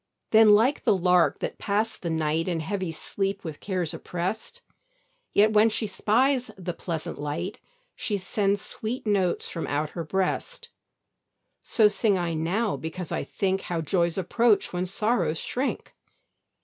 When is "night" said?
2.09-2.47